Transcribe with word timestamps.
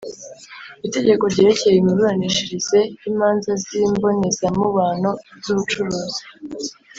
Itegeko 0.87 1.23
ryerekeye 1.33 1.75
imiburanishirize 1.77 2.79
y’ 3.01 3.05
imanza 3.11 3.51
z’ 3.63 3.65
imbonezamubano 3.87 5.11
iz’ 5.37 5.47
ubucuruzi 5.53 6.21